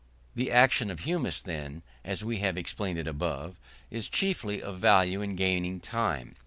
[0.33, 3.55] The action of humus, then, as we have explained it above,
[3.91, 6.33] is chiefly of value in gaining time.